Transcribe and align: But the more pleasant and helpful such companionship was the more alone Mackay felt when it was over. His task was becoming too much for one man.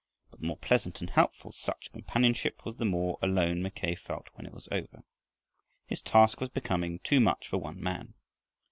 But 0.31 0.39
the 0.39 0.47
more 0.47 0.57
pleasant 0.57 0.99
and 1.01 1.11
helpful 1.11 1.51
such 1.51 1.91
companionship 1.91 2.65
was 2.65 2.77
the 2.77 2.85
more 2.85 3.19
alone 3.21 3.61
Mackay 3.61 3.93
felt 3.93 4.29
when 4.33 4.47
it 4.47 4.51
was 4.51 4.67
over. 4.71 5.03
His 5.85 6.01
task 6.01 6.39
was 6.41 6.49
becoming 6.49 6.97
too 7.03 7.19
much 7.19 7.47
for 7.47 7.59
one 7.59 7.79
man. 7.79 8.15